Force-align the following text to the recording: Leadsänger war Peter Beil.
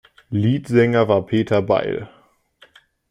Leadsänger 0.31 1.07
war 1.07 1.27
Peter 1.27 1.61
Beil. 1.61 2.09